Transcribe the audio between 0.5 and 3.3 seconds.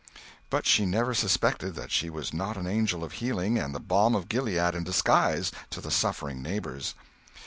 she never suspected that she was not an angel of